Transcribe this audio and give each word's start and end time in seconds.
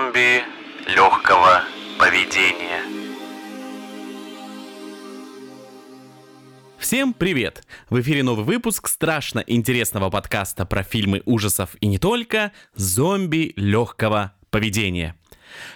зомби 0.00 0.42
легкого 0.86 1.62
поведения. 1.98 2.80
Всем 6.78 7.12
привет! 7.12 7.66
В 7.90 8.00
эфире 8.00 8.22
новый 8.22 8.46
выпуск 8.46 8.88
страшно 8.88 9.44
интересного 9.46 10.08
подкаста 10.08 10.64
про 10.64 10.82
фильмы 10.82 11.22
ужасов 11.26 11.76
и 11.80 11.86
не 11.86 11.98
только 11.98 12.52
«Зомби 12.74 13.52
легкого 13.56 14.32
поведения». 14.50 15.16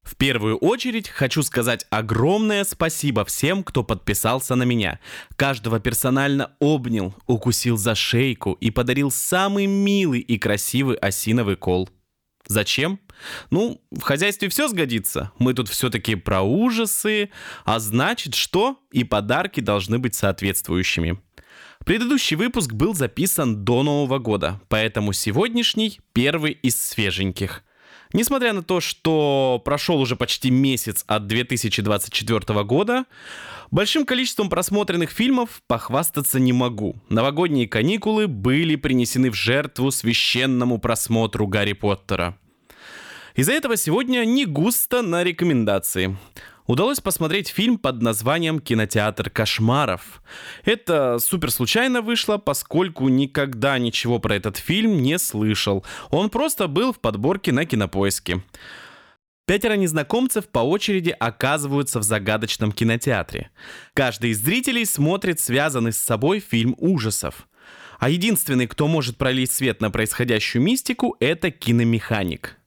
В 0.02 0.16
первую 0.16 0.56
очередь 0.56 1.08
хочу 1.08 1.42
сказать 1.42 1.84
огромное 1.90 2.64
спасибо 2.64 3.24
всем, 3.24 3.62
кто 3.62 3.84
подписался 3.84 4.54
на 4.54 4.62
меня. 4.62 5.00
Каждого 5.36 5.80
персонально 5.80 6.52
обнял, 6.60 7.14
укусил 7.26 7.76
за 7.76 7.94
шейку 7.94 8.52
и 8.52 8.70
подарил 8.70 9.10
самый 9.10 9.66
милый 9.66 10.20
и 10.20 10.38
красивый 10.38 10.96
осиновый 10.96 11.56
кол 11.56 11.90
Зачем? 12.46 13.00
Ну, 13.50 13.80
в 13.90 14.02
хозяйстве 14.02 14.48
все 14.48 14.68
сгодится. 14.68 15.32
Мы 15.38 15.54
тут 15.54 15.68
все-таки 15.68 16.14
про 16.14 16.42
ужасы, 16.42 17.30
а 17.64 17.78
значит 17.78 18.34
что? 18.34 18.78
И 18.92 19.04
подарки 19.04 19.60
должны 19.60 19.98
быть 19.98 20.14
соответствующими. 20.14 21.18
Предыдущий 21.84 22.36
выпуск 22.36 22.72
был 22.72 22.94
записан 22.94 23.64
до 23.64 23.82
Нового 23.82 24.18
года, 24.18 24.60
поэтому 24.68 25.12
сегодняшний 25.12 26.00
первый 26.12 26.52
из 26.52 26.80
свеженьких. 26.80 27.62
Несмотря 28.14 28.52
на 28.52 28.62
то, 28.62 28.80
что 28.80 29.60
прошел 29.64 30.00
уже 30.00 30.14
почти 30.14 30.48
месяц 30.48 31.02
от 31.08 31.26
2024 31.26 32.62
года, 32.62 33.06
большим 33.72 34.06
количеством 34.06 34.48
просмотренных 34.48 35.10
фильмов 35.10 35.60
похвастаться 35.66 36.38
не 36.38 36.52
могу. 36.52 36.94
Новогодние 37.08 37.66
каникулы 37.66 38.28
были 38.28 38.76
принесены 38.76 39.32
в 39.32 39.34
жертву 39.34 39.90
священному 39.90 40.78
просмотру 40.78 41.48
Гарри 41.48 41.72
Поттера. 41.72 42.38
Из-за 43.34 43.50
этого 43.52 43.76
сегодня 43.76 44.24
не 44.24 44.46
густо 44.46 45.02
на 45.02 45.24
рекомендации 45.24 46.16
удалось 46.66 47.00
посмотреть 47.00 47.48
фильм 47.48 47.78
под 47.78 48.02
названием 48.02 48.60
«Кинотеатр 48.60 49.30
кошмаров». 49.30 50.22
Это 50.64 51.18
супер 51.18 51.50
случайно 51.50 52.02
вышло, 52.02 52.38
поскольку 52.38 53.08
никогда 53.08 53.78
ничего 53.78 54.18
про 54.18 54.36
этот 54.36 54.56
фильм 54.56 55.02
не 55.02 55.18
слышал. 55.18 55.84
Он 56.10 56.30
просто 56.30 56.68
был 56.68 56.92
в 56.92 57.00
подборке 57.00 57.52
на 57.52 57.64
кинопоиске. 57.66 58.42
Пятеро 59.46 59.74
незнакомцев 59.74 60.48
по 60.48 60.60
очереди 60.60 61.14
оказываются 61.18 61.98
в 61.98 62.02
загадочном 62.02 62.72
кинотеатре. 62.72 63.50
Каждый 63.92 64.30
из 64.30 64.42
зрителей 64.42 64.86
смотрит 64.86 65.38
связанный 65.38 65.92
с 65.92 65.98
собой 65.98 66.40
фильм 66.40 66.74
ужасов. 66.78 67.46
А 67.98 68.08
единственный, 68.08 68.66
кто 68.66 68.88
может 68.88 69.18
пролить 69.18 69.50
свет 69.50 69.80
на 69.80 69.90
происходящую 69.90 70.62
мистику, 70.62 71.16
это 71.20 71.50
киномеханик. 71.50 72.58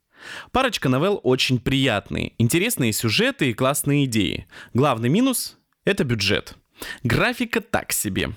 Парочка 0.52 0.90
новелл 0.90 1.20
очень 1.24 1.60
приятные, 1.60 2.34
интересные 2.38 2.94
сюжеты 2.94 3.50
и 3.50 3.54
классные 3.54 4.06
идеи. 4.06 4.48
Главный 4.74 5.10
минус— 5.10 5.58
это 5.86 6.04
бюджет. 6.04 6.56
Графика 7.04 7.62
так 7.62 7.92
себе. 7.92 8.32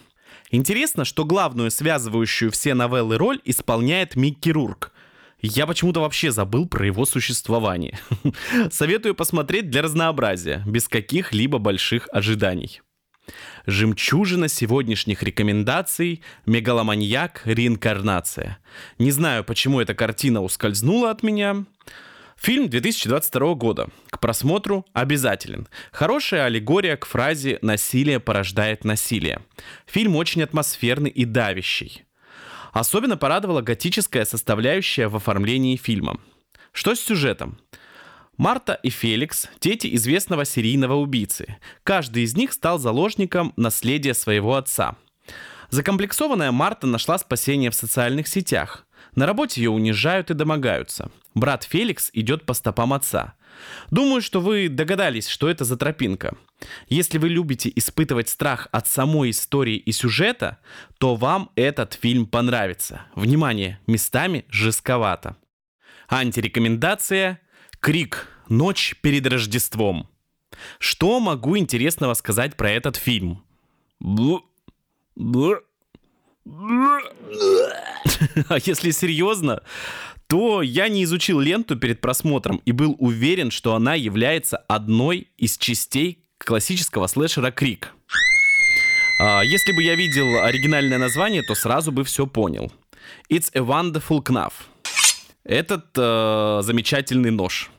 Интересно, 0.50 1.04
что 1.04 1.24
главную 1.24 1.70
связывающую 1.70 2.50
все 2.50 2.74
новеллы 2.74 3.18
роль 3.18 3.40
исполняет 3.44 4.16
Микки 4.16 4.50
Рурк. 4.50 4.92
Я 5.42 5.66
почему-то 5.66 6.00
вообще 6.00 6.32
забыл 6.32 6.66
про 6.66 6.86
его 6.86 7.06
существование. 7.06 7.98
Советую 8.70 9.14
посмотреть 9.14 9.70
для 9.70 9.82
разнообразия, 9.82 10.62
без 10.66 10.88
каких-либо 10.88 11.58
больших 11.58 12.08
ожиданий. 12.12 12.82
Жемчужина 13.66 14.48
сегодняшних 14.48 15.22
рекомендаций– 15.22 16.22
«Мегаломаньяк. 16.46 17.42
Реинкарнация». 17.44 18.58
Не 18.98 19.10
знаю, 19.10 19.44
почему 19.44 19.80
эта 19.80 19.94
картина 19.94 20.42
ускользнула 20.42 21.10
от 21.10 21.22
меня. 21.22 21.64
Фильм 22.36 22.70
2022 22.70 23.54
года. 23.54 23.88
К 24.08 24.18
просмотру 24.18 24.86
обязателен. 24.94 25.68
Хорошая 25.92 26.46
аллегория 26.46 26.96
к 26.96 27.04
фразе 27.04 27.58
«насилие 27.60 28.18
порождает 28.18 28.84
насилие». 28.84 29.40
Фильм 29.86 30.16
очень 30.16 30.42
атмосферный 30.42 31.10
и 31.10 31.26
давящий. 31.26 32.04
Особенно 32.72 33.16
порадовала 33.16 33.60
готическая 33.60 34.24
составляющая 34.24 35.08
в 35.08 35.16
оформлении 35.16 35.76
фильма. 35.76 36.18
Что 36.72 36.94
с 36.94 37.00
сюжетом? 37.00 37.58
Марта 38.40 38.72
и 38.82 38.88
Феликс– 38.88 39.50
дети 39.60 39.94
известного 39.96 40.46
серийного 40.46 40.94
убийцы. 40.94 41.58
Каждый 41.82 42.22
из 42.22 42.34
них 42.34 42.54
стал 42.54 42.78
заложником 42.78 43.52
наследия 43.56 44.14
своего 44.14 44.56
отца. 44.56 44.96
Закомплексованная 45.68 46.50
Марта 46.50 46.86
нашла 46.86 47.18
спасение 47.18 47.70
в 47.70 47.74
социальных 47.74 48.26
сетях. 48.28 48.86
На 49.14 49.26
работе 49.26 49.60
ее 49.60 49.68
унижают 49.68 50.30
и 50.30 50.34
домогаются. 50.34 51.10
Брат 51.34 51.64
Феликс 51.64 52.08
идет 52.14 52.46
по 52.46 52.54
стопам 52.54 52.94
отца. 52.94 53.34
Думаю, 53.90 54.22
что 54.22 54.40
вы 54.40 54.70
догадались, 54.70 55.28
что 55.28 55.50
это 55.50 55.64
за 55.66 55.76
тропинка. 55.76 56.34
Если 56.88 57.18
вы 57.18 57.28
любите 57.28 57.70
испытывать 57.76 58.30
страх 58.30 58.68
от 58.72 58.88
самой 58.88 59.32
истории 59.32 59.76
и 59.76 59.92
сюжета, 59.92 60.60
то 60.96 61.14
вам 61.14 61.50
этот 61.56 61.92
фильм 61.92 62.24
понравится. 62.24 63.02
Внимание, 63.14 63.80
местами 63.86 64.46
жестковато. 64.48 65.36
Антирекомендация– 66.08 67.38
Крик. 67.80 68.28
Ночь 68.50 68.94
перед 69.00 69.26
Рождеством. 69.26 70.06
Что 70.78 71.18
могу 71.18 71.56
интересного 71.56 72.12
сказать 72.12 72.56
про 72.56 72.70
этот 72.70 72.96
фильм? 72.96 73.42
А 78.48 78.58
если 78.64 78.90
серьезно, 78.90 79.62
то 80.26 80.62
я 80.62 80.88
не 80.88 81.04
изучил 81.04 81.40
ленту 81.40 81.76
перед 81.76 82.00
просмотром 82.00 82.60
и 82.66 82.72
был 82.72 82.96
уверен, 82.98 83.50
что 83.50 83.74
она 83.74 83.94
является 83.94 84.58
одной 84.58 85.28
из 85.38 85.56
частей 85.56 86.24
классического 86.38 87.06
слэшера 87.06 87.50
Крик. 87.50 87.94
А, 89.20 89.42
если 89.42 89.72
бы 89.72 89.82
я 89.82 89.94
видел 89.94 90.42
оригинальное 90.42 90.98
название, 90.98 91.42
то 91.42 91.54
сразу 91.54 91.92
бы 91.92 92.04
все 92.04 92.26
понял. 92.26 92.72
It's 93.30 93.50
a 93.54 93.60
Wonderful 93.60 94.22
Knife 94.22 94.69
этот 95.44 95.86
э, 95.96 96.60
замечательный 96.62 97.30
нож. 97.30 97.70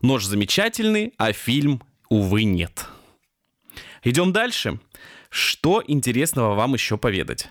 Нож 0.00 0.24
замечательный, 0.24 1.14
а 1.18 1.32
фильм, 1.32 1.82
увы, 2.08 2.44
нет. 2.44 2.86
Идем 4.04 4.32
дальше. 4.32 4.78
Что 5.30 5.82
интересного 5.86 6.54
вам 6.54 6.74
еще 6.74 6.96
поведать? 6.96 7.48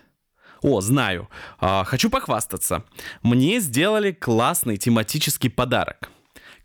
О, 0.62 0.82
знаю. 0.82 1.30
А, 1.60 1.84
хочу 1.84 2.10
похвастаться. 2.10 2.84
Мне 3.22 3.60
сделали 3.60 4.12
классный 4.12 4.78
тематический 4.78 5.50
подарок. 5.50 6.10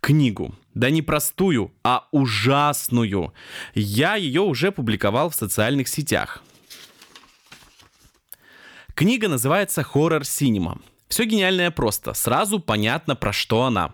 Книгу. 0.00 0.54
Да 0.74 0.88
не 0.90 1.02
простую, 1.02 1.72
а 1.84 2.08
ужасную. 2.12 3.34
Я 3.74 4.16
ее 4.16 4.40
уже 4.40 4.72
публиковал 4.72 5.30
в 5.30 5.34
социальных 5.34 5.88
сетях. 5.88 6.42
Книга 8.94 9.28
называется 9.28 9.82
«Хоррор 9.82 10.24
Синема». 10.24 10.80
Все 11.12 11.26
гениальное 11.26 11.70
просто, 11.70 12.14
сразу 12.14 12.58
понятно, 12.58 13.14
про 13.14 13.34
что 13.34 13.64
она. 13.64 13.92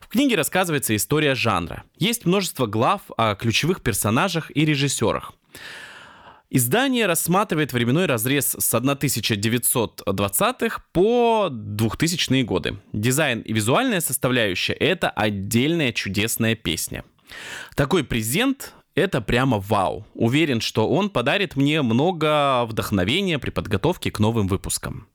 В 0.00 0.08
книге 0.08 0.34
рассказывается 0.34 0.96
история 0.96 1.36
жанра. 1.36 1.84
Есть 1.96 2.26
множество 2.26 2.66
глав 2.66 3.02
о 3.16 3.36
ключевых 3.36 3.82
персонажах 3.82 4.50
и 4.52 4.64
режиссерах. 4.64 5.32
Издание 6.50 7.06
рассматривает 7.06 7.72
временной 7.72 8.06
разрез 8.06 8.56
с 8.58 8.74
1920-х 8.74 10.82
по 10.90 11.50
2000-е 11.52 12.42
годы. 12.42 12.80
Дизайн 12.92 13.42
и 13.42 13.52
визуальная 13.52 14.00
составляющая— 14.00 14.72
это 14.74 15.08
отдельная 15.08 15.92
чудесная 15.92 16.56
песня. 16.56 17.04
Такой 17.76 18.02
презент 18.02 18.74
это 18.96 19.20
прямо 19.20 19.60
вау. 19.60 20.04
Уверен, 20.14 20.60
что 20.60 20.88
он 20.88 21.10
подарит 21.10 21.54
мне 21.54 21.82
много 21.82 22.64
вдохновения 22.64 23.38
при 23.38 23.50
подготовке 23.50 24.10
к 24.10 24.18
новым 24.18 24.48
выпускам. 24.48 25.06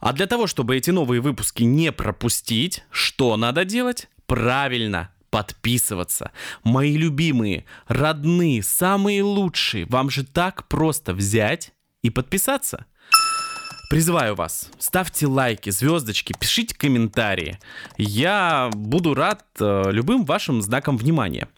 А 0.00 0.12
для 0.12 0.26
того, 0.26 0.46
чтобы 0.46 0.76
эти 0.76 0.90
новые 0.90 1.20
выпуски 1.20 1.62
не 1.62 1.92
пропустить, 1.92 2.84
что 2.90 3.36
надо 3.36 3.64
делать? 3.64 4.08
Правильно, 4.26 5.10
подписываться. 5.30 6.32
Мои 6.64 6.96
любимые, 6.96 7.66
родные, 7.86 8.62
самые 8.62 9.22
лучшие. 9.22 9.84
Вам 9.86 10.10
же 10.10 10.24
так 10.24 10.68
просто 10.68 11.12
взять 11.12 11.72
и 12.02 12.10
подписаться. 12.10 12.86
Призываю 13.90 14.36
вас, 14.36 14.70
ставьте 14.78 15.26
лайки, 15.26 15.70
звездочки, 15.70 16.32
пишите 16.38 16.76
комментарии. 16.76 17.58
Я 17.98 18.70
буду 18.72 19.14
рад 19.14 19.44
э, 19.58 19.90
любым 19.90 20.24
вашим 20.24 20.62
знаком 20.62 20.96
внимания. 20.96 21.48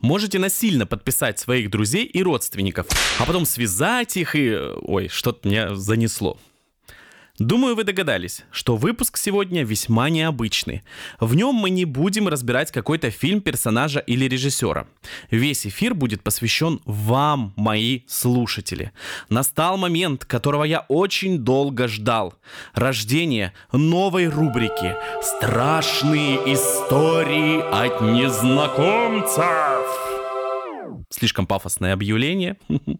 Можете 0.00 0.38
насильно 0.38 0.84
подписать 0.84 1.38
своих 1.38 1.70
друзей 1.70 2.04
и 2.04 2.22
родственников, 2.22 2.86
а 3.18 3.24
потом 3.24 3.46
связать 3.46 4.18
их 4.18 4.36
и... 4.36 4.54
Ой, 4.82 5.08
что-то 5.08 5.48
меня 5.48 5.74
занесло. 5.74 6.38
Думаю, 7.40 7.74
вы 7.74 7.82
догадались, 7.82 8.44
что 8.52 8.76
выпуск 8.76 9.16
сегодня 9.16 9.64
весьма 9.64 10.08
необычный. 10.08 10.84
В 11.18 11.34
нем 11.34 11.56
мы 11.56 11.70
не 11.70 11.84
будем 11.84 12.28
разбирать 12.28 12.70
какой-то 12.70 13.10
фильм 13.10 13.40
персонажа 13.40 13.98
или 13.98 14.26
режиссера. 14.26 14.86
Весь 15.32 15.66
эфир 15.66 15.94
будет 15.94 16.22
посвящен 16.22 16.80
вам, 16.84 17.52
мои 17.56 18.02
слушатели. 18.06 18.92
Настал 19.30 19.76
момент, 19.76 20.24
которого 20.24 20.62
я 20.62 20.86
очень 20.86 21.38
долго 21.38 21.88
ждал. 21.88 22.34
Рождение 22.72 23.52
новой 23.72 24.28
рубрики 24.28 24.94
«Страшные 25.20 26.36
истории 26.54 27.60
от 27.68 28.00
незнакомцев». 28.00 30.03
Слишком 31.10 31.46
пафосное 31.46 31.92
объявление. 31.92 32.56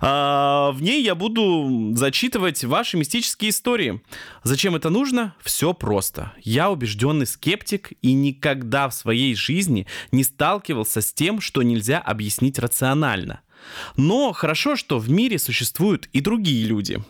А, 0.00 0.72
в 0.72 0.82
ней 0.82 1.02
я 1.02 1.14
буду 1.14 1.92
зачитывать 1.94 2.64
ваши 2.64 2.96
мистические 2.96 3.50
истории. 3.50 4.02
Зачем 4.44 4.76
это 4.76 4.90
нужно? 4.90 5.34
Все 5.40 5.72
просто. 5.72 6.32
Я 6.42 6.70
убежденный 6.70 7.26
скептик 7.26 7.92
и 8.02 8.12
никогда 8.12 8.88
в 8.88 8.94
своей 8.94 9.34
жизни 9.34 9.86
не 10.12 10.22
сталкивался 10.24 11.00
с 11.00 11.12
тем, 11.12 11.40
что 11.40 11.62
нельзя 11.62 11.98
объяснить 11.98 12.58
рационально. 12.58 13.40
Но 13.96 14.32
хорошо, 14.32 14.76
что 14.76 14.98
в 14.98 15.08
мире 15.10 15.38
существуют 15.38 16.08
и 16.12 16.20
другие 16.20 16.66
люди. 16.66 17.02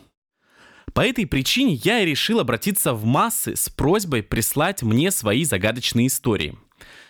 По 0.93 1.01
этой 1.01 1.27
причине 1.27 1.75
я 1.75 1.99
и 1.99 2.05
решил 2.05 2.39
обратиться 2.39 2.93
в 2.93 3.03
массы 3.05 3.55
с 3.55 3.69
просьбой 3.69 4.23
прислать 4.23 4.81
мне 4.81 5.11
свои 5.11 5.43
загадочные 5.43 6.07
истории– 6.07 6.57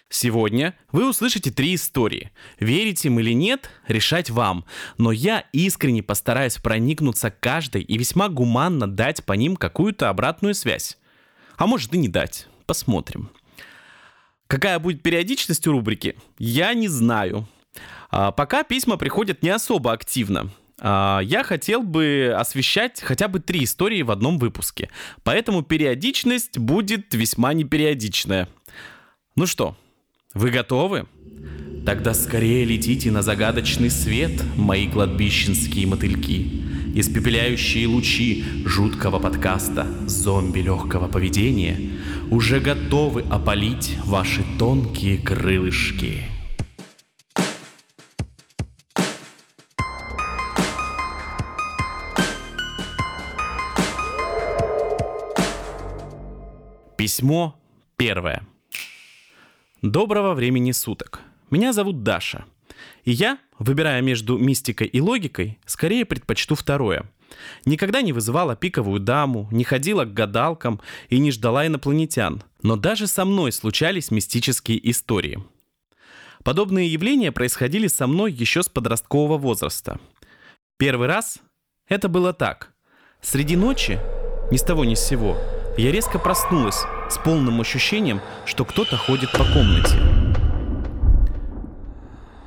Сегодня 0.09 0.73
вы 0.91 1.09
услышите 1.09 1.51
три 1.51 1.75
истории. 1.75 2.31
Верите 2.59 3.09
им 3.09 3.19
или 3.19 3.33
нет, 3.33 3.69
решать 3.87 4.29
вам. 4.29 4.65
Но 4.97 5.11
я 5.11 5.43
искренне 5.51 6.01
постараюсь 6.01 6.57
проникнуться 6.57 7.29
каждой 7.29 7.81
и 7.81 7.97
весьма 7.97 8.29
гуманно 8.29 8.87
дать 8.87 9.25
по 9.25 9.33
ним 9.33 9.57
какую-то 9.57 10.09
обратную 10.09 10.53
связь. 10.53 10.97
А 11.57 11.67
может 11.67 11.93
и 11.93 11.97
не 11.97 12.07
дать. 12.07 12.47
Посмотрим. 12.65 13.29
Какая 14.47 14.79
будет 14.79 15.03
периодичность 15.03 15.67
у 15.67 15.73
рубрики, 15.73 16.15
я 16.39 16.73
не 16.73 16.87
знаю. 16.87 17.47
А, 18.09 18.31
пока 18.31 18.63
письма 18.63 18.95
приходят 18.95 19.43
не 19.43 19.49
особо 19.49 19.91
активно. 19.91 20.49
А, 20.79 21.19
я 21.19 21.43
хотел 21.43 21.83
бы 21.83 22.33
освещать 22.37 23.01
хотя 23.01 23.27
бы 23.27 23.41
три 23.41 23.65
истории 23.65 24.03
в 24.03 24.11
одном 24.11 24.37
выпуске. 24.37 24.89
Поэтому 25.23 25.63
периодичность 25.63 26.57
будет 26.57 27.13
весьма 27.13 27.51
непериодичная. 27.51 28.47
Ну 29.35 29.45
что, 29.45 29.75
вы 30.33 30.51
готовы? 30.51 31.07
Тогда 31.85 32.13
скорее 32.13 32.65
летите 32.65 33.11
на 33.11 33.21
загадочный 33.21 33.89
свет, 33.89 34.43
мои 34.57 34.87
кладбищенские 34.89 35.87
мотыльки. 35.87 36.63
Испепеляющие 36.95 37.87
лучи 37.87 38.43
жуткого 38.65 39.19
подкаста 39.19 39.87
«Зомби 40.07 40.59
легкого 40.59 41.07
поведения» 41.07 41.79
уже 42.29 42.59
готовы 42.59 43.21
опалить 43.21 43.97
ваши 44.03 44.43
тонкие 44.59 45.17
крылышки. 45.17 46.23
Письмо 56.97 57.55
первое. 57.95 58.45
Доброго 59.83 60.33
времени 60.33 60.71
суток. 60.71 61.21
Меня 61.51 61.71
зовут 61.71 62.01
Даша. 62.01 62.45
И 63.03 63.11
я, 63.11 63.37
выбирая 63.59 64.01
между 64.01 64.35
мистикой 64.35 64.87
и 64.87 64.99
логикой, 64.99 65.59
скорее 65.67 66.03
предпочту 66.03 66.55
второе. 66.55 67.11
Никогда 67.63 68.01
не 68.01 68.11
вызывала 68.11 68.55
пиковую 68.55 68.99
даму, 68.99 69.47
не 69.51 69.63
ходила 69.63 70.03
к 70.03 70.15
гадалкам 70.15 70.81
и 71.09 71.19
не 71.19 71.29
ждала 71.29 71.67
инопланетян. 71.67 72.41
Но 72.63 72.75
даже 72.75 73.05
со 73.05 73.23
мной 73.23 73.51
случались 73.51 74.09
мистические 74.09 74.89
истории. 74.89 75.43
Подобные 76.43 76.91
явления 76.91 77.31
происходили 77.31 77.85
со 77.85 78.07
мной 78.07 78.31
еще 78.31 78.63
с 78.63 78.69
подросткового 78.69 79.37
возраста. 79.37 79.99
Первый 80.77 81.07
раз 81.07 81.37
это 81.87 82.09
было 82.09 82.33
так. 82.33 82.73
Среди 83.21 83.55
ночи, 83.55 83.99
ни 84.51 84.57
с 84.57 84.63
того 84.63 84.85
ни 84.85 84.95
с 84.95 85.05
сего, 85.05 85.37
я 85.77 85.91
резко 85.91 86.17
проснулась 86.17 86.83
с 87.09 87.17
полным 87.17 87.61
ощущением, 87.61 88.21
что 88.45 88.65
кто-то 88.65 88.97
ходит 88.97 89.31
по 89.31 89.43
комнате. 89.43 89.97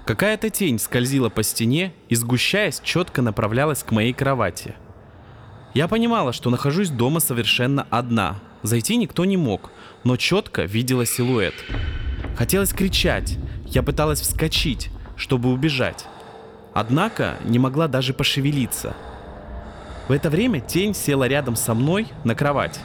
Какая-то 0.07 0.51
тень 0.51 0.79
скользила 0.79 1.29
по 1.29 1.43
стене 1.43 1.95
и, 2.09 2.15
сгущаясь, 2.15 2.81
четко 2.83 3.23
направлялась 3.23 3.83
к 3.83 3.93
моей 3.93 4.13
кровати. 4.13 4.75
Я 5.73 5.87
понимала, 5.87 6.33
что 6.33 6.51
нахожусь 6.51 6.91
дома 6.91 7.21
совершенно 7.21 7.87
одна. 7.91 8.41
Зайти 8.63 8.97
никто 8.97 9.25
не 9.25 9.37
мог, 9.37 9.71
но 10.03 10.17
четко 10.17 10.63
видела 10.65 11.07
силуэт. 11.07 11.55
Хотелось 12.37 12.73
кричать, 12.73 13.39
я 13.67 13.83
пыталась 13.83 14.21
вскочить, 14.21 14.91
чтобы 15.17 15.53
убежать. 15.53 16.07
Однако 16.75 17.37
не 17.45 17.59
могла 17.59 17.87
даже 17.87 18.13
пошевелиться. 18.13 18.97
В 20.09 20.13
это 20.13 20.29
время 20.29 20.61
тень 20.61 20.95
села 20.95 21.29
рядом 21.29 21.55
со 21.55 21.75
мной 21.75 22.09
на 22.25 22.35
кровать 22.35 22.81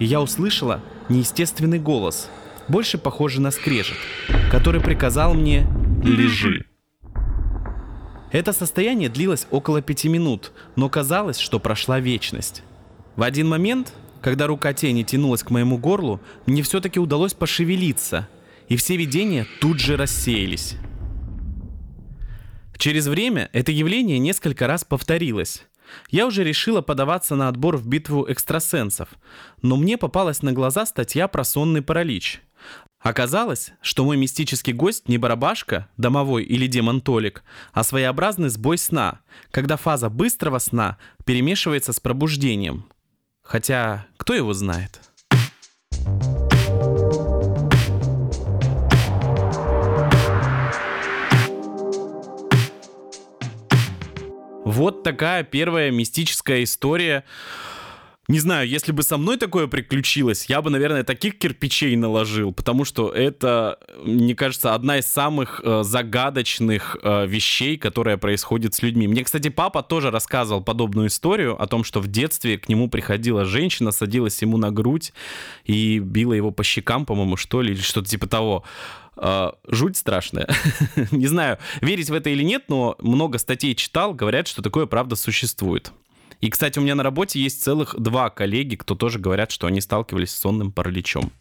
и 0.00 0.04
я 0.06 0.20
услышала 0.20 0.80
неестественный 1.10 1.78
голос, 1.78 2.30
больше 2.68 2.96
похожий 2.96 3.40
на 3.42 3.50
скрежет, 3.50 3.96
который 4.50 4.80
приказал 4.80 5.34
мне 5.34 5.66
«лежи». 6.02 6.64
Это 8.32 8.52
состояние 8.52 9.08
длилось 9.08 9.46
около 9.50 9.82
пяти 9.82 10.08
минут, 10.08 10.52
но 10.76 10.88
казалось, 10.88 11.38
что 11.38 11.58
прошла 11.58 11.98
вечность. 11.98 12.62
В 13.16 13.22
один 13.22 13.48
момент, 13.48 13.92
когда 14.22 14.46
рука 14.46 14.72
тени 14.72 15.02
тянулась 15.02 15.42
к 15.42 15.50
моему 15.50 15.78
горлу, 15.78 16.20
мне 16.46 16.62
все-таки 16.62 17.00
удалось 17.00 17.34
пошевелиться, 17.34 18.28
и 18.68 18.76
все 18.76 18.96
видения 18.96 19.46
тут 19.60 19.80
же 19.80 19.96
рассеялись. 19.96 20.76
Через 22.78 23.08
время 23.08 23.50
это 23.52 23.72
явление 23.72 24.18
несколько 24.18 24.66
раз 24.66 24.84
повторилось, 24.84 25.66
я 26.10 26.26
уже 26.26 26.44
решила 26.44 26.80
подаваться 26.80 27.36
на 27.36 27.48
отбор 27.48 27.76
в 27.76 27.86
битву 27.86 28.26
экстрасенсов, 28.28 29.08
но 29.62 29.76
мне 29.76 29.96
попалась 29.98 30.42
на 30.42 30.52
глаза 30.52 30.86
статья 30.86 31.28
про 31.28 31.44
сонный 31.44 31.82
паралич. 31.82 32.42
Оказалось, 33.00 33.72
что 33.80 34.04
мой 34.04 34.18
мистический 34.18 34.74
гость 34.74 35.08
не 35.08 35.16
барабашка, 35.16 35.88
домовой 35.96 36.44
или 36.44 36.66
демон 36.66 37.00
Толик, 37.00 37.42
а 37.72 37.82
своеобразный 37.82 38.50
сбой 38.50 38.76
сна, 38.76 39.20
когда 39.50 39.78
фаза 39.78 40.10
быстрого 40.10 40.58
сна 40.58 40.98
перемешивается 41.24 41.94
с 41.94 42.00
пробуждением. 42.00 42.84
Хотя, 43.42 44.06
кто 44.18 44.34
его 44.34 44.52
знает? 44.52 45.00
Вот 54.90 55.04
такая 55.04 55.44
первая 55.44 55.92
мистическая 55.92 56.64
история. 56.64 57.22
Не 58.26 58.40
знаю, 58.40 58.68
если 58.68 58.90
бы 58.90 59.04
со 59.04 59.18
мной 59.18 59.36
такое 59.36 59.68
приключилось, 59.68 60.46
я 60.46 60.62
бы, 60.62 60.70
наверное, 60.70 61.04
таких 61.04 61.38
кирпичей 61.38 61.94
наложил, 61.94 62.52
потому 62.52 62.84
что 62.84 63.08
это, 63.08 63.78
мне 64.04 64.34
кажется, 64.34 64.74
одна 64.74 64.98
из 64.98 65.06
самых 65.06 65.60
э, 65.62 65.84
загадочных 65.84 66.96
э, 67.04 67.26
вещей, 67.28 67.76
которая 67.76 68.16
происходит 68.16 68.74
с 68.74 68.82
людьми. 68.82 69.06
Мне, 69.06 69.22
кстати, 69.22 69.48
папа 69.48 69.84
тоже 69.84 70.10
рассказывал 70.10 70.60
подобную 70.60 71.06
историю 71.06 71.60
о 71.60 71.68
том, 71.68 71.84
что 71.84 72.00
в 72.00 72.08
детстве 72.08 72.58
к 72.58 72.68
нему 72.68 72.88
приходила 72.90 73.44
женщина, 73.44 73.92
садилась 73.92 74.42
ему 74.42 74.56
на 74.56 74.72
грудь 74.72 75.12
и 75.64 76.00
била 76.00 76.32
его 76.32 76.50
по 76.50 76.64
щекам, 76.64 77.06
по-моему, 77.06 77.36
что 77.36 77.62
ли, 77.62 77.74
или 77.74 77.80
что-то 77.80 78.08
типа 78.08 78.26
того. 78.26 78.64
Uh, 79.20 79.54
жуть 79.68 79.98
страшная. 79.98 80.48
Не 81.10 81.26
знаю, 81.26 81.58
верить 81.82 82.08
в 82.08 82.14
это 82.14 82.30
или 82.30 82.42
нет, 82.42 82.64
но 82.68 82.96
много 83.00 83.36
статей 83.36 83.74
читал, 83.74 84.14
говорят, 84.14 84.48
что 84.48 84.62
такое 84.62 84.86
правда 84.86 85.14
существует. 85.14 85.92
И, 86.40 86.48
кстати, 86.48 86.78
у 86.78 86.82
меня 86.82 86.94
на 86.94 87.02
работе 87.02 87.38
есть 87.38 87.62
целых 87.62 87.94
два 87.98 88.30
коллеги, 88.30 88.76
кто 88.76 88.94
тоже 88.94 89.18
говорят, 89.18 89.50
что 89.50 89.66
они 89.66 89.82
сталкивались 89.82 90.30
с 90.30 90.38
сонным 90.38 90.72
параличом. 90.72 91.32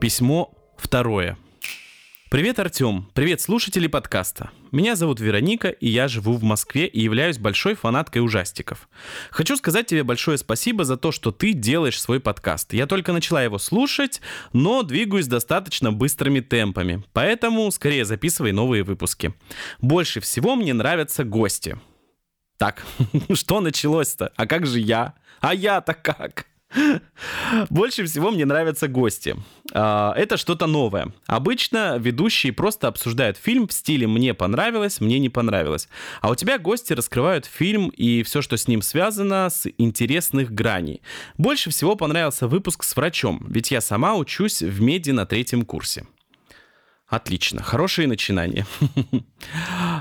Письмо 0.00 0.54
второе. 0.76 1.36
Привет, 2.30 2.60
Артем. 2.60 3.10
Привет, 3.14 3.40
слушатели 3.40 3.88
подкаста. 3.88 4.52
Меня 4.70 4.96
зовут 4.96 5.18
Вероника, 5.20 5.68
и 5.68 5.88
я 5.88 6.08
живу 6.08 6.34
в 6.34 6.42
Москве 6.42 6.86
и 6.86 7.00
являюсь 7.00 7.38
большой 7.38 7.74
фанаткой 7.74 8.22
ужастиков. 8.22 8.88
Хочу 9.30 9.56
сказать 9.56 9.86
тебе 9.86 10.02
большое 10.02 10.36
спасибо 10.36 10.84
за 10.84 10.96
то, 10.96 11.10
что 11.10 11.32
ты 11.32 11.52
делаешь 11.52 12.00
свой 12.00 12.20
подкаст. 12.20 12.74
Я 12.74 12.86
только 12.86 13.12
начала 13.12 13.42
его 13.42 13.58
слушать, 13.58 14.20
но 14.52 14.82
двигаюсь 14.82 15.26
достаточно 15.26 15.90
быстрыми 15.90 16.40
темпами, 16.40 17.02
поэтому 17.14 17.70
скорее 17.70 18.04
записывай 18.04 18.52
новые 18.52 18.82
выпуски. 18.82 19.32
Больше 19.80 20.20
всего 20.20 20.54
мне 20.54 20.74
нравятся 20.74 21.24
гости. 21.24 21.78
Так, 22.58 22.84
что 23.32 23.60
началось-то? 23.60 24.32
А 24.36 24.46
как 24.46 24.66
же 24.66 24.80
я? 24.80 25.14
А 25.40 25.54
я-то 25.54 25.94
как? 25.94 26.46
Больше 27.70 28.04
всего 28.04 28.30
мне 28.30 28.44
нравятся 28.44 28.88
гости. 28.88 29.36
А, 29.72 30.12
это 30.16 30.36
что-то 30.36 30.66
новое. 30.66 31.12
Обычно 31.26 31.96
ведущие 31.98 32.52
просто 32.52 32.88
обсуждают 32.88 33.36
фильм 33.36 33.68
в 33.68 33.72
стиле 33.72 34.06
«мне 34.06 34.34
понравилось», 34.34 35.00
«мне 35.00 35.18
не 35.18 35.28
понравилось». 35.28 35.88
А 36.20 36.30
у 36.30 36.34
тебя 36.34 36.58
гости 36.58 36.92
раскрывают 36.92 37.46
фильм 37.46 37.88
и 37.88 38.22
все, 38.22 38.42
что 38.42 38.56
с 38.56 38.68
ним 38.68 38.82
связано, 38.82 39.48
с 39.50 39.68
интересных 39.78 40.52
граней. 40.52 41.02
Больше 41.36 41.70
всего 41.70 41.96
понравился 41.96 42.48
выпуск 42.48 42.84
с 42.84 42.96
врачом, 42.96 43.46
ведь 43.48 43.70
я 43.70 43.80
сама 43.80 44.14
учусь 44.14 44.62
в 44.62 44.80
меди 44.80 45.10
на 45.10 45.26
третьем 45.26 45.64
курсе. 45.64 46.06
Отлично, 47.08 47.62
хорошее 47.62 48.06
начинание. 48.08 48.66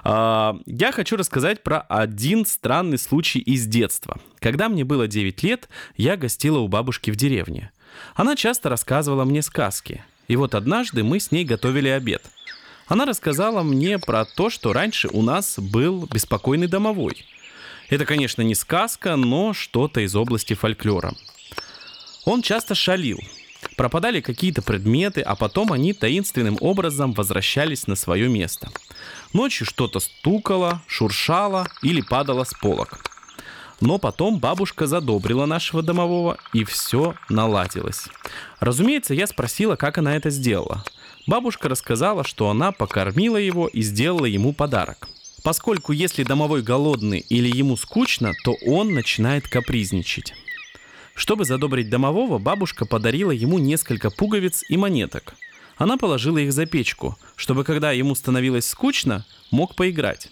А, 0.04 0.58
я 0.66 0.92
хочу 0.92 1.18
рассказать 1.18 1.64
про 1.64 1.82
один 1.82 2.46
странный 2.46 2.98
случай 2.98 3.40
из 3.40 3.66
детства. 3.66 4.20
Когда 4.40 4.70
мне 4.70 4.84
было 4.86 5.08
9 5.08 5.44
лет, 5.44 5.68
я 5.98 6.16
гостила 6.16 6.60
у 6.60 6.68
бабушки 6.68 7.12
в 7.12 7.16
деревне. 7.16 7.72
Она 8.16 8.36
часто 8.36 8.70
рассказывала 8.70 9.26
мне 9.26 9.42
сказки. 9.42 10.04
И 10.28 10.36
вот 10.36 10.56
однажды 10.56 11.04
мы 11.04 11.20
с 11.20 11.32
ней 11.32 11.44
готовили 11.44 11.90
обед. 11.90 12.24
Она 12.88 13.06
рассказала 13.06 13.64
мне 13.64 14.00
про 14.00 14.24
то, 14.24 14.50
что 14.50 14.72
раньше 14.72 15.10
у 15.12 15.22
нас 15.22 15.60
был 15.60 16.06
беспокойный 16.06 16.68
домовой. 16.68 17.26
Это, 17.90 18.06
конечно, 18.06 18.42
не 18.42 18.56
сказка, 18.56 19.16
но 19.16 19.54
что-то 19.54 20.02
из 20.02 20.16
области 20.16 20.54
фольклора. 20.54 21.14
Он 22.26 22.42
часто 22.42 22.76
шалил, 22.76 23.20
Пропадали 23.77 24.22
какие-то 24.22 24.63
предметы, 24.63 25.22
а 25.22 25.36
потом 25.36 25.72
они 25.72 25.93
таинственным 25.93 26.57
образом 26.62 27.13
возвращались 27.13 27.86
на 27.86 27.96
свое 27.96 28.27
место. 28.27 28.69
Ночью 29.34 29.67
что-то 29.67 30.00
стукало, 30.00 30.81
шуршало 30.88 31.67
или 31.84 32.01
падало 32.01 32.43
с 32.43 32.55
полок. 32.55 33.05
Но 33.79 34.00
потом 34.00 34.39
бабушка 34.39 34.88
задобрила 34.88 35.46
нашего 35.46 35.84
домового, 35.84 36.39
и 36.53 36.63
все 36.63 37.13
наладилось. 37.29 38.07
Разумеется, 38.60 39.13
я 39.13 39.27
спросила, 39.27 39.75
как 39.75 40.00
она 40.00 40.15
это 40.15 40.31
сделала. 40.31 40.84
Бабушка 41.27 41.69
рассказала, 41.69 42.24
что 42.24 42.50
она 42.50 42.72
покормила 42.72 43.38
его 43.38 43.67
и 43.67 43.84
сделала 43.84 44.25
ему 44.25 44.53
подарок. 44.53 45.07
Поскольку 45.43 45.91
если 45.91 46.24
домовой 46.24 46.63
голодный 46.63 47.19
или 47.19 47.55
ему 47.55 47.77
скучно, 47.77 48.34
то 48.43 48.55
он 48.65 48.96
начинает 48.96 49.48
капризничать. 49.48 50.34
Чтобы 51.18 51.46
задобрить 51.46 51.90
домового, 51.90 52.38
бабушка 52.38 52.86
подарила 52.86 53.32
ему 53.32 53.58
несколько 53.58 54.12
пуговиц 54.12 54.64
и 54.70 54.78
монеток. 54.78 55.34
Она 55.76 55.98
положила 55.98 56.38
их 56.38 56.54
за 56.54 56.68
печку, 56.68 57.18
чтобы 57.36 57.64
когда 57.64 57.92
ему 57.92 58.14
становилось 58.14 58.68
скучно, 58.68 59.26
мог 59.50 59.76
поиграть. 59.76 60.30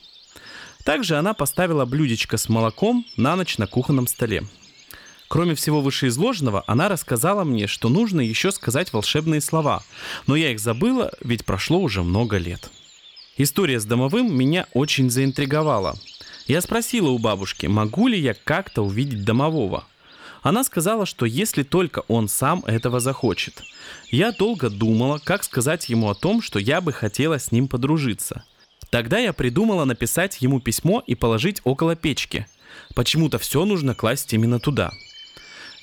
Также 0.84 1.15
она 1.18 1.34
поставила 1.34 1.86
блюдечко 1.86 2.38
с 2.38 2.50
молоком 2.50 3.04
на 3.18 3.36
ночь 3.36 3.58
на 3.58 3.65
кухонном 3.65 4.06
столе. 4.06 4.44
Кроме 5.27 5.56
всего 5.56 5.82
вышеизложенного, 5.82 6.63
она 6.68 6.88
рассказала 6.88 7.44
мне, 7.44 7.65
что 7.65 7.89
нужно 7.89 8.22
еще 8.22 8.51
сказать 8.51 8.94
волшебные 8.94 9.42
слова, 9.42 9.84
но 10.27 10.36
я 10.36 10.51
их 10.51 10.60
забыла, 10.60 11.12
ведь 11.20 11.46
прошло 11.46 11.80
уже 11.80 12.04
много 12.04 12.38
лет. 12.38 12.70
История 13.38 13.80
с 13.80 13.86
домовым 13.86 14.38
меня 14.38 14.68
очень 14.74 15.10
заинтриговала. 15.10 15.98
Я 16.46 16.62
спросила 16.62 17.10
у 17.10 17.18
бабушки, 17.18 17.65
могу 17.65 18.08
ли 18.08 18.20
я 18.20 18.36
как-то 18.36 18.84
увидеть 18.84 19.25
домового– 19.25 19.86
она 20.45 20.63
сказала, 20.63 21.07
что 21.07 21.25
если 21.25 21.63
только 21.63 22.03
он 22.07 22.27
сам 22.27 22.63
этого 22.67 22.99
захочет. 22.99 23.63
Я 24.11 24.31
долго 24.31 24.69
думала, 24.69 25.17
как 25.17 25.43
сказать 25.43 25.89
ему 25.89 26.07
о 26.07 26.13
том, 26.13 26.39
что 26.43 26.59
я 26.59 26.81
бы 26.81 26.93
хотела 26.93 27.39
с 27.39 27.51
ним 27.51 27.67
подружиться. 27.67 28.43
Тогда 28.91 29.17
я 29.17 29.33
придумала 29.33 29.85
написать 29.85 30.39
ему 30.41 30.59
письмо 30.59 31.01
и 31.07 31.15
положить 31.15 31.61
около 31.63 31.95
печки. 31.95 32.45
Почему-то 32.93 33.39
все 33.39 33.65
нужно 33.65 33.95
класть 33.95 34.33
именно 34.33 34.59
туда. 34.59 34.91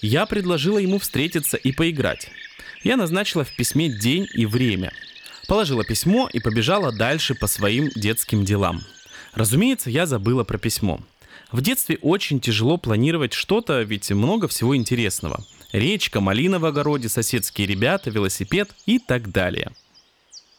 Я 0.01 0.27
предложила 0.27 0.79
ему 0.79 1.01
встретиться 1.01 1.57
и 1.57 1.73
поиграть. 1.73 2.31
Я 2.85 2.97
назначила 2.97 3.43
в 3.43 3.57
письме 3.57 3.89
день 3.89 4.29
и 4.33 4.47
время. 4.47 4.93
Положила 5.49 5.85
письмо 5.85 6.31
и 6.33 6.39
побежала 6.39 6.93
дальше 6.93 7.35
по 7.35 7.49
своим 7.49 7.89
детским 7.97 8.45
делам. 8.45 8.83
Разумеется, 9.35 9.91
я 9.91 10.07
забыла 10.07 10.45
про 10.45 10.57
письмо. 10.57 11.01
В 11.53 11.61
детстве 11.61 11.99
очень 12.01 12.41
тяжело 12.41 12.79
планировать 12.79 13.35
что-то, 13.35 13.83
ведь 13.83 14.11
много 14.11 14.49
всего 14.49 14.75
интересного. 14.75 15.45
Речка, 15.71 16.21
малина 16.21 16.59
в 16.59 16.65
огороде, 16.65 17.11
соседские 17.11 17.67
ребята, 17.67 18.11
велосипед 18.11 18.75
и 18.87 18.99
так 18.99 19.31
далее. 19.31 19.71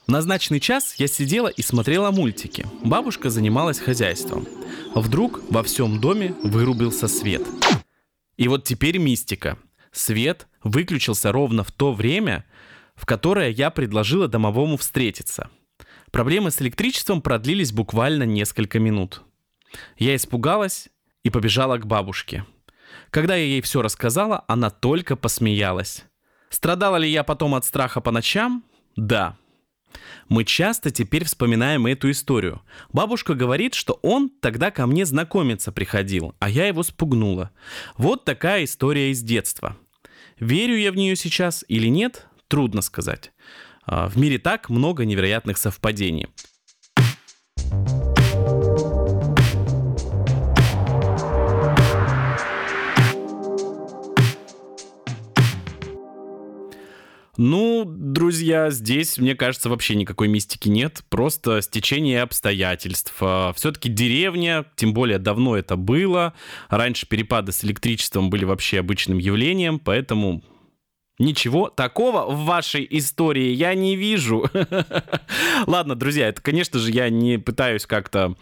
В 0.06 0.12
назначенный 0.12 0.60
час 0.60 0.96
я 1.00 1.08
сидела 1.08 1.48
и 1.48 1.64
смотрела 1.64 2.12
мультики. 2.12 2.68
Бабушка 2.84 3.32
занималась 3.32 3.80
хозяйством. 3.80 4.48
Вдруг 4.94 5.42
во 5.50 5.64
всем 5.64 6.00
доме 6.00 6.36
вырубился 6.44 7.08
свет. 7.08 7.42
И 8.38 8.48
вот 8.48 8.64
теперь 8.64 9.00
мистика. 9.00 9.58
Свет 9.92 10.48
выключился 10.64 11.32
ровно 11.32 11.64
в 11.64 11.72
то 11.72 11.92
время, 11.92 12.46
в 12.96 13.08
которое 13.08 13.50
я 13.50 13.72
предложила 13.72 14.28
домовому 14.28 14.78
встретиться. 14.78 15.50
Проблемы 16.12 16.52
с 16.52 16.62
электричеством 16.62 17.22
продлились 17.22 17.72
буквально 17.72 18.24
несколько 18.24 18.80
минут. 18.80 19.24
Я 19.98 20.16
испугалась 20.16 20.90
и 21.24 21.30
побежала 21.30 21.78
к 21.78 21.86
бабушке. 21.86 22.46
Когда 23.10 23.36
я 23.36 23.46
ей 23.46 23.62
все 23.62 23.82
рассказала, 23.82 24.44
она 24.48 24.70
только 24.70 25.16
посмеялась. 25.16 26.06
Страдала 26.50 26.98
ли 26.98 27.10
я 27.10 27.24
потом 27.24 27.56
от 27.56 27.66
страха 27.66 28.02
по 28.02 28.12
ночам? 28.12 28.64
Да. 28.96 29.38
Мы 30.30 30.44
часто 30.44 30.92
теперь 30.92 31.26
вспоминаем 31.26 31.86
эту 31.86 32.10
историю. 32.12 32.62
Бабушка 32.92 33.36
говорит, 33.36 33.74
что 33.74 34.00
он 34.02 34.30
тогда 34.30 34.72
ко 34.72 34.88
мне 34.88 35.06
знакомиться 35.06 35.72
приходил, 35.72 36.36
а 36.40 36.50
я 36.50 36.68
его 36.68 36.84
спугнула. 36.84 37.52
Вот 37.98 38.26
такая 38.26 38.64
история 38.64 39.12
из 39.12 39.22
детства. 39.22 39.78
Верю 40.40 40.76
я 40.78 40.92
в 40.92 40.96
нее 40.96 41.16
сейчас 41.16 41.64
или 41.68 41.88
нет, 41.88 42.28
трудно 42.48 42.82
сказать. 42.82 43.32
А, 43.86 44.08
в 44.08 44.18
мире 44.18 44.40
так 44.40 44.70
много 44.70 45.06
невероятных 45.06 45.58
совпадений. 45.58 46.28
Ну, 57.46 57.84
друзья, 57.86 58.70
здесь, 58.70 59.18
мне 59.18 59.36
кажется, 59.36 59.68
вообще 59.68 59.96
никакой 59.96 60.30
мистики 60.30 60.70
нет. 60.70 61.04
Просто 61.10 61.62
стечение 61.62 62.22
обстоятельств. 62.22 63.14
А, 63.20 63.52
Все-таки 63.52 63.90
деревня, 63.90 64.64
тем 64.78 64.94
более 64.94 65.20
давно 65.20 65.58
это 65.58 65.76
было. 65.76 66.34
Раньше 66.70 67.06
перепады 67.06 67.52
с 67.52 67.66
электричеством 67.66 68.30
были 68.30 68.46
вообще 68.46 68.80
обычным 68.80 69.18
явлением, 69.18 69.80
поэтому 69.80 70.42
Ничего 71.20 71.70
такого 71.70 72.34
в 72.34 72.46
вашей 72.46 72.88
истории 72.90 73.50
я 73.52 73.76
не 73.76 73.98
вижу. 73.98 74.50
Ладно, 75.68 75.96
друзья, 75.96 76.30
это, 76.30 76.42
конечно 76.42 76.80
же, 76.80 76.92
я 76.92 77.10
не 77.10 77.38
пытаюсь 77.38 77.86
как-то 77.86 78.36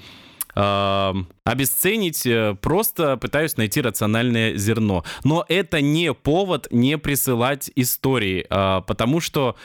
обесценить, 0.53 2.25
э, 2.25 2.55
просто 2.61 3.17
пытаюсь 3.17 3.57
найти 3.57 3.81
рациональное 3.81 4.55
зерно. 4.55 5.03
Но 5.23 5.45
это 5.47 5.81
не 5.81 6.13
повод 6.13 6.67
не 6.71 6.97
присылать 6.97 7.71
истории, 7.75 8.45
э, 8.49 8.81
потому 8.85 9.19
что 9.19 9.55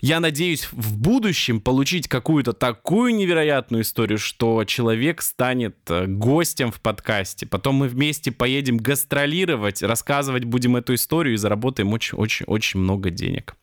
я 0.00 0.18
надеюсь 0.20 0.68
в 0.72 0.96
будущем 0.98 1.60
получить 1.60 2.08
какую-то 2.08 2.52
такую 2.52 3.14
невероятную 3.14 3.82
историю, 3.82 4.18
что 4.18 4.64
человек 4.64 5.20
станет 5.20 5.76
э, 5.88 6.06
гостем 6.06 6.72
в 6.72 6.80
подкасте. 6.80 7.46
Потом 7.46 7.76
мы 7.76 7.88
вместе 7.88 8.32
поедем 8.32 8.78
гастролировать, 8.78 9.82
рассказывать 9.82 10.44
будем 10.44 10.76
эту 10.76 10.94
историю 10.94 11.34
и 11.34 11.38
заработаем 11.38 11.92
очень-очень-очень 11.92 12.80
много 12.80 13.10
денег. 13.10 13.56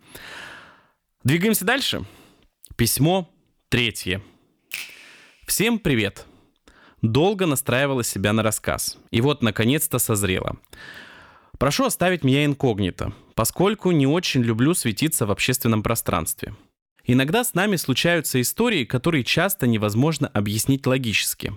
Двигаемся 1.23 1.65
дальше. 1.65 2.05
Письмо 2.75 3.29
третье. 3.69 4.21
Всем 5.47 5.79
привет. 5.79 6.25
Долго 7.01 7.45
настраивала 7.45 8.03
себя 8.03 8.33
на 8.33 8.43
рассказ. 8.43 8.97
И 9.11 9.21
вот, 9.21 9.43
наконец-то, 9.43 9.99
созрела. 9.99 10.57
Прошу 11.59 11.85
оставить 11.85 12.23
меня 12.23 12.45
инкогнито, 12.45 13.13
поскольку 13.35 13.91
не 13.91 14.07
очень 14.07 14.41
люблю 14.41 14.73
светиться 14.73 15.25
в 15.25 15.31
общественном 15.31 15.83
пространстве. 15.83 16.55
Иногда 17.05 17.43
с 17.43 17.53
нами 17.53 17.77
случаются 17.77 18.41
истории, 18.41 18.83
которые 18.83 19.23
часто 19.23 19.65
невозможно 19.65 20.27
объяснить 20.27 20.85
логически. 20.85 21.53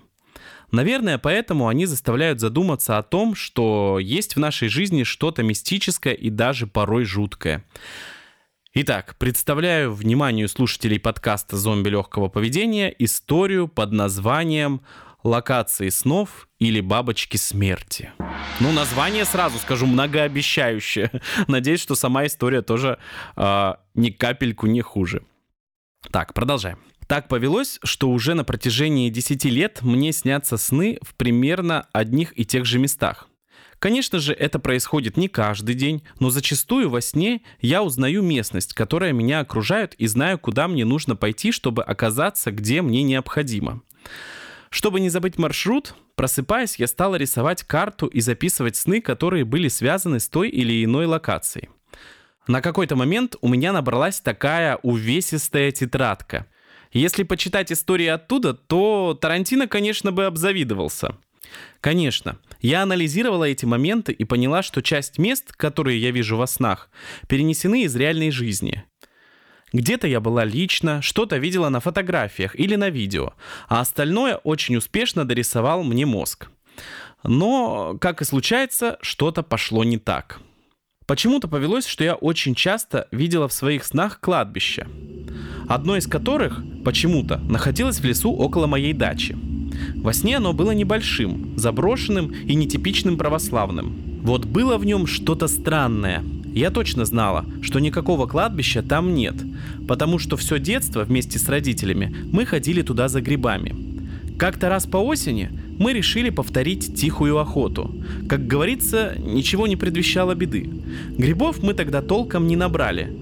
Наверное, 0.71 1.19
поэтому 1.19 1.69
они 1.69 1.87
заставляют 1.87 2.39
задуматься 2.39 2.99
о 2.99 3.03
том, 3.03 3.35
что 3.35 3.99
есть 3.99 4.37
в 4.37 4.39
нашей 4.39 4.69
жизни 4.69 5.03
что-то 5.03 5.43
мистическое 5.43 6.15
и 6.15 6.31
даже 6.31 6.67
порой 6.67 7.05
жуткое. 7.05 7.65
Итак, 8.73 9.17
представляю 9.19 9.93
вниманию 9.93 10.49
слушателей 10.49 11.01
подкаста 11.01 11.57
«Зомби 11.57 11.89
легкого 11.89 12.29
поведения» 12.29 12.95
историю 13.01 13.67
под 13.67 13.91
названием 13.91 14.83
локации 15.23 15.89
снов 15.89 16.49
или 16.59 16.81
бабочки 16.81 17.37
смерти. 17.37 18.11
Ну, 18.61 18.73
название 18.73 19.25
сразу 19.25 19.59
скажу 19.59 19.87
многообещающее. 19.87 21.11
Надеюсь, 21.49 21.81
что 21.81 21.95
сама 21.95 22.27
история 22.27 22.63
тоже 22.63 22.99
э, 23.37 23.75
ни 23.95 24.11
капельку 24.11 24.67
не 24.67 24.81
хуже. 24.81 25.23
Так, 26.11 26.35
продолжаем. 26.35 26.79
Так 27.07 27.29
повелось, 27.29 27.81
что 27.83 28.11
уже 28.11 28.35
на 28.35 28.45
протяжении 28.45 29.11
10 29.11 29.45
лет 29.47 29.83
мне 29.83 30.13
снятся 30.13 30.57
сны 30.57 30.99
в 31.03 31.15
примерно 31.17 31.89
одних 31.93 32.39
и 32.39 32.45
тех 32.45 32.65
же 32.65 32.79
местах. 32.79 33.29
Конечно 33.81 34.19
же, 34.19 34.35
это 34.35 34.59
происходит 34.59 35.17
не 35.17 35.29
каждый 35.29 35.75
день, 35.75 36.03
но 36.21 36.29
зачастую 36.29 36.91
во 36.91 37.01
сне 37.01 37.41
я 37.61 37.83
узнаю 37.83 38.23
местность, 38.23 38.75
которая 38.75 39.13
меня 39.13 39.41
окружает 39.41 39.95
и 39.95 40.07
знаю, 40.07 40.39
куда 40.39 40.69
мне 40.69 40.85
нужно 40.85 41.17
пойти, 41.17 41.51
чтобы 41.51 41.83
оказаться, 41.83 42.51
где 42.51 42.83
мне 42.83 43.03
необходимо. 43.03 43.81
Чтобы 44.71 45.01
не 45.01 45.11
забыть 45.11 45.37
маршрут, 45.37 45.95
просыпаясь, 46.15 46.77
я 46.77 46.87
стала 46.87 47.17
рисовать 47.17 47.65
карту 47.65 48.07
и 48.07 48.21
записывать 48.21 48.77
сны, 48.77 49.01
которые 49.01 49.45
были 49.45 49.69
связаны 49.69 50.21
с 50.21 50.29
той 50.29 50.49
или 50.49 50.85
иной 50.85 51.07
локацией. 51.07 51.69
На 52.47 52.63
какой-то 52.63 52.97
момент 52.97 53.37
у 53.41 53.49
меня 53.49 53.73
набралась 53.73 54.21
такая 54.21 54.77
увесистая 54.83 55.73
тетрадка. 55.73 56.47
Если 56.93 57.25
почитать 57.25 57.71
истории 57.71 58.07
оттуда, 58.07 58.55
то 58.55 59.19
Тарантино, 59.21 59.69
конечно, 59.69 60.13
бы 60.13 60.25
обзавидовался. 60.25 61.17
Конечно, 61.81 62.39
я 62.61 62.83
анализировала 62.83 63.45
эти 63.45 63.65
моменты 63.65 64.13
и 64.13 64.25
поняла, 64.25 64.63
что 64.63 64.83
часть 64.83 65.19
мест, 65.19 65.53
которые 65.53 66.01
я 66.01 66.11
вижу 66.11 66.37
во 66.37 66.47
снах, 66.47 66.91
перенесены 67.29 67.83
из 67.85 67.97
реальной 67.97 68.31
жизни. 68.31 68.85
Где-то 69.73 70.07
я 70.09 70.21
была 70.21 70.45
лично, 70.45 71.01
что-то 71.03 71.37
видела 71.37 71.69
на 71.69 71.81
фотографиях 71.81 72.59
или 72.59 72.75
на 72.75 72.91
видео, 72.91 73.35
а 73.69 73.81
остальное 73.81 74.37
очень 74.37 74.77
успешно 74.77 75.25
дорисовал 75.25 75.85
мне 75.85 76.07
мозг. 76.07 76.51
Но, 77.23 77.97
как 78.01 78.23
и 78.23 78.25
случается, 78.25 78.99
что-то 79.03 79.43
пошло 79.43 79.85
не 79.85 79.99
так. 79.99 80.41
Почему-то 81.07 81.49
повелось, 81.49 81.87
что 81.87 82.05
я 82.05 82.15
очень 82.15 82.55
часто 82.55 83.09
видела 83.11 83.49
в 83.49 83.53
своих 83.53 83.85
снах 83.85 84.21
кладбище, 84.21 84.87
одно 85.69 85.97
из 85.97 86.07
которых 86.07 86.63
почему-то 86.85 87.39
находилось 87.39 87.99
в 87.99 88.05
лесу 88.05 88.33
около 88.33 88.67
моей 88.67 88.93
дачи. 88.93 89.37
Во 89.97 90.13
сне 90.13 90.37
оно 90.37 90.53
было 90.53 90.71
небольшим, 90.71 91.59
заброшенным 91.59 92.31
и 92.31 92.55
нетипичным 92.55 93.19
православным. 93.19 94.21
Вот 94.23 94.45
было 94.45 94.79
в 94.79 94.85
нем 94.85 95.07
что-то 95.07 95.49
странное. 95.49 96.25
Я 96.55 96.71
точно 96.71 97.05
знала, 97.05 97.45
что 97.63 97.79
никакого 97.79 98.27
кладбища 98.27 98.83
там 98.83 99.15
нет, 99.15 99.35
потому 99.87 100.19
что 100.19 100.37
все 100.37 100.59
детство 100.59 101.05
вместе 101.05 101.39
с 101.39 101.49
родителями 101.49 102.15
мы 102.33 102.45
ходили 102.45 102.83
туда 102.83 103.09
за 103.09 103.21
грибами. 103.21 103.75
Как-то 104.37 104.69
раз 104.69 104.87
по 104.87 104.97
осени 104.97 105.51
мы 105.79 105.93
решили 105.93 106.31
повторить 106.31 106.95
тихую 106.95 107.39
охоту. 107.39 107.95
Как 108.29 108.47
говорится, 108.47 109.15
ничего 109.19 109.67
не 109.67 109.77
предвещало 109.77 110.35
беды. 110.35 110.69
Грибов 111.17 111.63
мы 111.63 111.75
тогда 111.75 112.03
толком 112.03 112.47
не 112.47 112.57
набрали. 112.57 113.13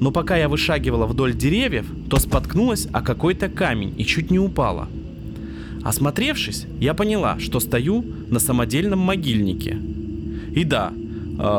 Но 0.00 0.12
пока 0.12 0.36
я 0.36 0.48
вышагивала 0.48 1.06
вдоль 1.06 1.34
деревьев, 1.34 1.86
то 2.08 2.18
споткнулась 2.18 2.86
о 2.92 3.02
какой-то 3.02 3.48
камень 3.48 3.94
и 3.98 4.04
чуть 4.04 4.30
не 4.30 4.38
упала. 4.38 4.88
Осмотревшись, 5.82 6.66
я 6.80 6.94
поняла, 6.94 7.38
что 7.38 7.60
стою 7.60 8.04
на 8.28 8.38
самодельном 8.38 9.00
могильнике. 9.00 9.76
И 10.54 10.64
да, 10.64 10.92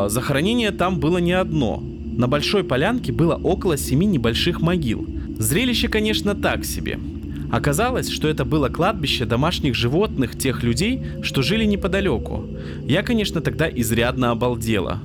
захоронение 0.08 0.72
там 0.72 1.00
было 1.00 1.18
не 1.18 1.34
одно. 1.34 1.82
На 1.82 2.28
большой 2.28 2.64
полянке 2.64 3.12
было 3.12 3.36
около 3.36 3.78
семи 3.78 4.06
небольших 4.06 4.62
могил. 4.62 5.08
Зрелище, 5.38 5.88
конечно, 5.88 6.36
так 6.36 6.66
себе. 6.66 7.00
Оказалось, 7.52 8.10
что 8.10 8.28
это 8.28 8.46
было 8.46 8.70
кладбище 8.70 9.26
домашних 9.26 9.74
животных 9.74 10.38
тех 10.38 10.62
людей, 10.64 11.02
что 11.24 11.42
жили 11.42 11.66
неподалеку. 11.66 12.46
Я, 12.84 13.02
конечно, 13.02 13.42
тогда 13.42 13.70
изрядно 13.70 14.32
обалдела. 14.32 15.00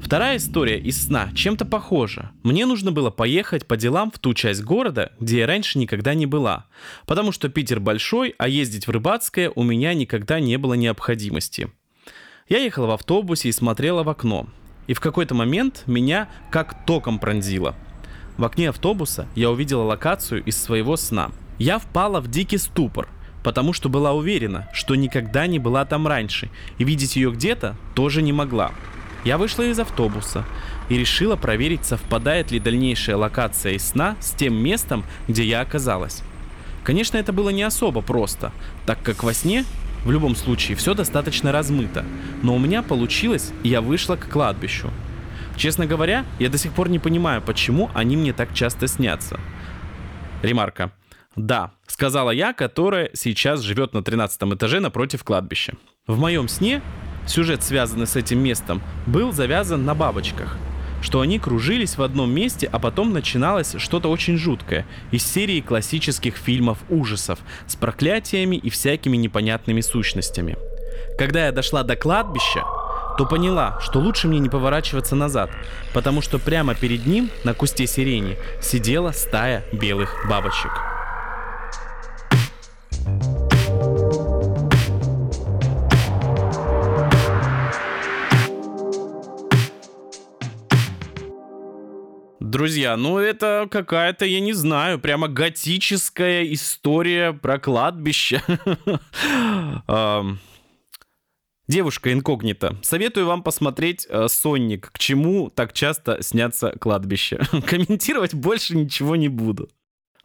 Вторая 0.00 0.38
история 0.38 0.78
из 0.78 1.06
сна 1.06 1.30
чем-то 1.34 1.64
похожа. 1.64 2.30
Мне 2.42 2.64
нужно 2.66 2.90
было 2.90 3.10
поехать 3.10 3.66
по 3.66 3.76
делам 3.76 4.10
в 4.10 4.18
ту 4.18 4.34
часть 4.34 4.62
города, 4.62 5.12
где 5.20 5.38
я 5.40 5.46
раньше 5.46 5.78
никогда 5.78 6.14
не 6.14 6.26
была. 6.26 6.66
Потому 7.06 7.32
что 7.32 7.48
Питер 7.48 7.80
большой, 7.80 8.34
а 8.38 8.48
ездить 8.48 8.86
в 8.86 8.90
Рыбацкое 8.90 9.50
у 9.54 9.62
меня 9.62 9.92
никогда 9.94 10.40
не 10.40 10.58
было 10.58 10.74
необходимости. 10.74 11.70
Я 12.50 12.58
ехала 12.58 12.88
в 12.88 12.90
автобусе 12.90 13.48
и 13.48 13.52
смотрела 13.52 14.02
в 14.02 14.08
окно. 14.08 14.48
И 14.88 14.94
в 14.94 14.98
какой-то 14.98 15.36
момент 15.36 15.84
меня 15.86 16.28
как 16.50 16.84
током 16.84 17.20
пронзило. 17.20 17.76
В 18.36 18.44
окне 18.44 18.70
автобуса 18.70 19.28
я 19.36 19.52
увидела 19.52 19.84
локацию 19.84 20.42
из 20.42 20.60
своего 20.60 20.96
сна. 20.96 21.30
Я 21.58 21.78
впала 21.78 22.20
в 22.20 22.26
дикий 22.26 22.58
ступор, 22.58 23.06
потому 23.44 23.72
что 23.72 23.88
была 23.88 24.14
уверена, 24.14 24.68
что 24.72 24.96
никогда 24.96 25.46
не 25.46 25.60
была 25.60 25.84
там 25.84 26.08
раньше, 26.08 26.50
и 26.78 26.82
видеть 26.82 27.14
ее 27.14 27.30
где-то 27.30 27.76
тоже 27.94 28.20
не 28.20 28.32
могла. 28.32 28.72
Я 29.24 29.38
вышла 29.38 29.62
из 29.62 29.78
автобуса 29.78 30.44
и 30.88 30.98
решила 30.98 31.36
проверить, 31.36 31.84
совпадает 31.84 32.50
ли 32.50 32.58
дальнейшая 32.58 33.16
локация 33.16 33.74
из 33.74 33.86
сна 33.86 34.16
с 34.18 34.32
тем 34.32 34.54
местом, 34.54 35.04
где 35.28 35.44
я 35.44 35.60
оказалась. 35.60 36.24
Конечно, 36.82 37.16
это 37.16 37.32
было 37.32 37.50
не 37.50 37.62
особо 37.62 38.00
просто, 38.00 38.50
так 38.86 39.00
как 39.04 39.22
во 39.22 39.34
сне 39.34 39.64
в 40.04 40.10
любом 40.10 40.34
случае 40.34 40.76
все 40.76 40.94
достаточно 40.94 41.52
размыто, 41.52 42.04
но 42.42 42.54
у 42.54 42.58
меня 42.58 42.82
получилось, 42.82 43.52
и 43.62 43.68
я 43.68 43.80
вышла 43.80 44.16
к 44.16 44.28
кладбищу. 44.28 44.90
Честно 45.56 45.86
говоря, 45.86 46.24
я 46.38 46.48
до 46.48 46.58
сих 46.58 46.72
пор 46.72 46.88
не 46.88 46.98
понимаю, 46.98 47.42
почему 47.42 47.90
они 47.94 48.16
мне 48.16 48.32
так 48.32 48.54
часто 48.54 48.88
снятся. 48.88 49.38
Ремарка. 50.42 50.92
Да, 51.36 51.72
сказала 51.86 52.30
я, 52.30 52.52
которая 52.52 53.10
сейчас 53.14 53.60
живет 53.60 53.92
на 53.92 54.02
13 54.02 54.42
этаже 54.54 54.80
напротив 54.80 55.22
кладбища. 55.22 55.74
В 56.06 56.18
моем 56.18 56.48
сне 56.48 56.82
сюжет, 57.26 57.62
связанный 57.62 58.06
с 58.06 58.16
этим 58.16 58.42
местом, 58.42 58.82
был 59.06 59.32
завязан 59.32 59.84
на 59.84 59.94
бабочках 59.94 60.56
что 61.00 61.20
они 61.20 61.38
кружились 61.38 61.96
в 61.96 62.02
одном 62.02 62.32
месте, 62.32 62.68
а 62.70 62.78
потом 62.78 63.12
начиналось 63.12 63.74
что-то 63.78 64.10
очень 64.10 64.36
жуткое 64.36 64.86
из 65.10 65.24
серии 65.24 65.60
классических 65.60 66.36
фильмов 66.36 66.78
ужасов 66.88 67.38
с 67.66 67.76
проклятиями 67.76 68.56
и 68.56 68.70
всякими 68.70 69.16
непонятными 69.16 69.80
сущностями. 69.80 70.56
Когда 71.18 71.46
я 71.46 71.52
дошла 71.52 71.82
до 71.82 71.96
кладбища, 71.96 72.64
то 73.18 73.26
поняла, 73.26 73.78
что 73.80 73.98
лучше 73.98 74.28
мне 74.28 74.38
не 74.38 74.48
поворачиваться 74.48 75.14
назад, 75.14 75.50
потому 75.92 76.22
что 76.22 76.38
прямо 76.38 76.74
перед 76.74 77.06
ним 77.06 77.30
на 77.44 77.54
кусте 77.54 77.86
сирени 77.86 78.38
сидела 78.62 79.12
стая 79.12 79.64
белых 79.72 80.26
бабочек. 80.28 80.89
Друзья, 92.60 92.94
ну 92.98 93.16
это 93.16 93.66
какая-то, 93.70 94.26
я 94.26 94.38
не 94.38 94.52
знаю, 94.52 94.98
прямо 94.98 95.28
готическая 95.28 96.44
история 96.52 97.32
про 97.32 97.58
кладбище. 97.58 98.42
Девушка 101.66 102.12
инкогнита. 102.12 102.76
Советую 102.82 103.24
вам 103.24 103.42
посмотреть 103.42 104.06
э, 104.10 104.28
«Сонник», 104.28 104.92
к 104.92 104.98
чему 104.98 105.48
так 105.48 105.72
часто 105.72 106.22
снятся 106.22 106.74
кладбища. 106.78 107.48
Комментировать 107.66 108.34
больше 108.34 108.76
ничего 108.76 109.16
не 109.16 109.28
буду. 109.28 109.70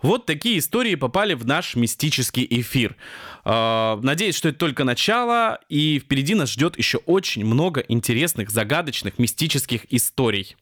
Вот 0.01 0.25
такие 0.25 0.59
истории 0.59 0.95
попали 0.95 1.35
в 1.35 1.45
наш 1.45 1.77
мистический 1.77 2.45
эфир. 2.49 2.97
Э, 3.45 3.97
надеюсь, 4.01 4.35
что 4.35 4.49
это 4.49 4.57
только 4.59 4.83
начало, 4.83 5.61
и 5.69 5.99
впереди 5.99 6.35
нас 6.35 6.51
ждет 6.51 6.77
еще 6.77 6.97
очень 6.97 7.45
много 7.45 7.79
интересных, 7.87 8.49
загадочных, 8.49 9.19
мистических 9.19 9.85
историй. 9.89 10.57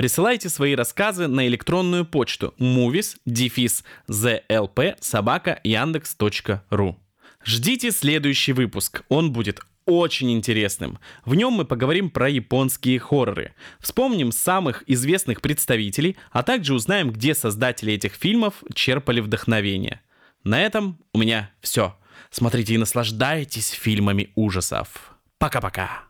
Присылайте 0.00 0.48
свои 0.48 0.74
рассказы 0.74 1.28
на 1.28 1.46
электронную 1.46 2.06
почту 2.06 2.54
movies 2.58 3.18
zlp 3.28 4.96
собака 4.98 5.60
яндекс.ру. 5.62 6.98
Ждите 7.44 7.90
следующий 7.90 8.54
выпуск, 8.54 9.02
он 9.10 9.30
будет 9.30 9.60
очень 9.84 10.32
интересным. 10.32 10.98
В 11.26 11.34
нем 11.34 11.52
мы 11.52 11.66
поговорим 11.66 12.08
про 12.08 12.30
японские 12.30 12.98
хорроры. 12.98 13.52
Вспомним 13.78 14.32
самых 14.32 14.84
известных 14.86 15.42
представителей, 15.42 16.16
а 16.32 16.44
также 16.44 16.72
узнаем, 16.72 17.10
где 17.10 17.34
создатели 17.34 17.92
этих 17.92 18.14
фильмов 18.14 18.54
черпали 18.72 19.20
вдохновение. 19.20 20.00
На 20.44 20.62
этом 20.62 20.98
у 21.12 21.18
меня 21.18 21.50
все. 21.60 21.94
Смотрите 22.30 22.72
и 22.72 22.78
наслаждайтесь 22.78 23.68
фильмами 23.68 24.30
ужасов. 24.34 25.12
Пока-пока. 25.36 26.04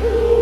Зомби 0.00 0.34